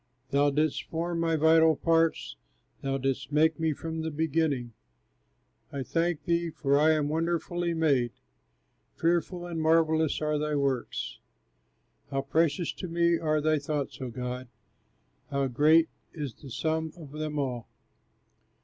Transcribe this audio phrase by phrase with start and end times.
[0.31, 2.35] Thou didst form my vital parts,
[2.81, 4.73] Thou didst make me from the beginning,
[5.71, 8.11] I thank thee, for I am wonderfully made;
[8.95, 11.19] Fearful and marvellous are thy works.
[12.09, 14.47] How precious to me are thy thoughts, O God!
[15.29, 17.67] How great is the sum of them all!